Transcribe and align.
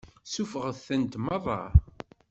Suffɣet-tent 0.33 1.19
meṛṛa. 1.23 1.61